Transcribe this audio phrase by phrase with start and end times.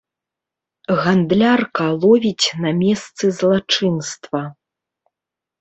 [1.01, 4.43] Гандлярка ловіць на месцы злачынства.